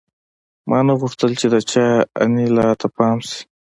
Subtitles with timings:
[0.69, 1.87] ما نه غوښتل چې د چا
[2.23, 3.41] انیلا ته پام شي